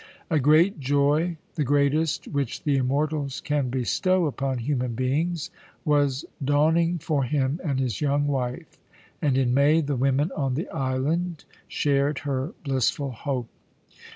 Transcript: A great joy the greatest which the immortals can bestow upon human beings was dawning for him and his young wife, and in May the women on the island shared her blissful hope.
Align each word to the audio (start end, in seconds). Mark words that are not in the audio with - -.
A 0.31 0.39
great 0.39 0.79
joy 0.79 1.37
the 1.53 1.63
greatest 1.63 2.27
which 2.29 2.63
the 2.63 2.75
immortals 2.75 3.39
can 3.39 3.69
bestow 3.69 4.25
upon 4.25 4.57
human 4.57 4.95
beings 4.95 5.51
was 5.85 6.25
dawning 6.43 6.97
for 6.97 7.23
him 7.23 7.59
and 7.63 7.79
his 7.79 8.01
young 8.01 8.25
wife, 8.25 8.79
and 9.21 9.37
in 9.37 9.53
May 9.53 9.79
the 9.79 9.95
women 9.95 10.31
on 10.35 10.55
the 10.55 10.67
island 10.69 11.45
shared 11.67 12.17
her 12.25 12.53
blissful 12.63 13.11
hope. 13.11 13.49